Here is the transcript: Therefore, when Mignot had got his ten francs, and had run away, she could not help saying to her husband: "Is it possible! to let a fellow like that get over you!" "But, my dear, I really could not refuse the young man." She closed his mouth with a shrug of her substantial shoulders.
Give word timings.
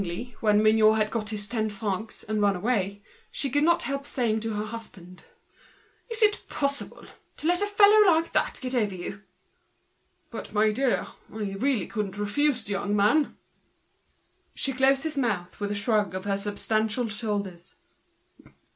Therefore, 0.03 0.33
when 0.39 0.63
Mignot 0.63 0.97
had 0.97 1.11
got 1.11 1.29
his 1.29 1.45
ten 1.45 1.69
francs, 1.69 2.23
and 2.23 2.37
had 2.37 2.41
run 2.41 2.55
away, 2.55 3.03
she 3.31 3.51
could 3.51 3.61
not 3.63 3.83
help 3.83 4.07
saying 4.07 4.39
to 4.39 4.55
her 4.55 4.65
husband: 4.65 5.23
"Is 6.09 6.23
it 6.23 6.41
possible! 6.49 7.05
to 7.37 7.45
let 7.47 7.61
a 7.61 7.67
fellow 7.67 8.07
like 8.07 8.31
that 8.31 8.57
get 8.63 8.73
over 8.73 8.95
you!" 8.95 9.21
"But, 10.31 10.53
my 10.55 10.71
dear, 10.71 11.05
I 11.31 11.51
really 11.51 11.85
could 11.85 12.07
not 12.07 12.17
refuse 12.17 12.63
the 12.63 12.71
young 12.71 12.95
man." 12.95 13.37
She 14.55 14.73
closed 14.73 15.03
his 15.03 15.17
mouth 15.17 15.59
with 15.59 15.69
a 15.71 15.75
shrug 15.75 16.15
of 16.15 16.25
her 16.25 16.35
substantial 16.37 17.07
shoulders. 17.07 17.75